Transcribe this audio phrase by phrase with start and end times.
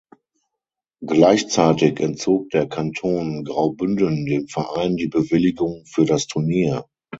[1.05, 6.87] Gleichzeitig entzog der Kanton Graubünden dem Verein die Bewilligung für das Turnier.